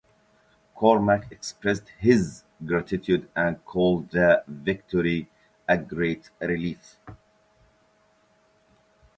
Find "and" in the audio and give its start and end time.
3.35-3.63